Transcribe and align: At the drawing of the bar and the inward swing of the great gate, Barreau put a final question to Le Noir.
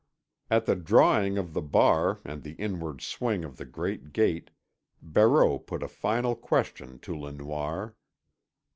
At 0.49 0.65
the 0.65 0.75
drawing 0.75 1.37
of 1.37 1.53
the 1.53 1.61
bar 1.61 2.21
and 2.25 2.41
the 2.41 2.53
inward 2.53 3.01
swing 3.03 3.45
of 3.45 3.57
the 3.57 3.65
great 3.65 4.13
gate, 4.13 4.49
Barreau 4.99 5.59
put 5.59 5.83
a 5.83 5.87
final 5.87 6.35
question 6.35 6.97
to 7.01 7.15
Le 7.15 7.31
Noir. 7.31 7.95